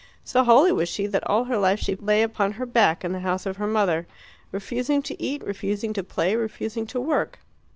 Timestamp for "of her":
3.45-3.67